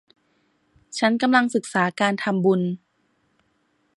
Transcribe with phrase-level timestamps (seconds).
[0.97, 2.61] ฉันกำลังศึกษาการทำบุญ